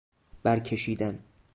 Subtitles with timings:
[0.43, 1.19] برکشیدن